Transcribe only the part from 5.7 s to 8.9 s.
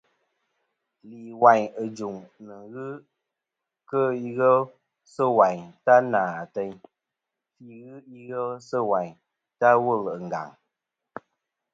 ta nà àteyn, fî ghɨ ighel sɨ̂